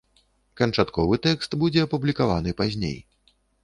[0.61, 3.03] Канчатковы тэкст будзе апублікаваны пазней.